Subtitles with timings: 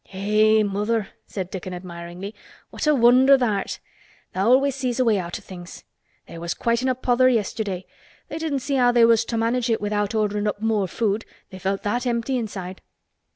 [0.11, 0.63] "Eh!
[0.63, 2.33] mother!" said Dickon admiringly,
[2.71, 3.79] "what a wonder tha' art!
[4.33, 5.83] Tha' always sees a way out o' things.
[6.25, 7.85] They was quite in a pother yesterday.
[8.27, 12.07] They didn't see how they was to manage without orderin' up more food—they felt that
[12.07, 12.81] empty inside."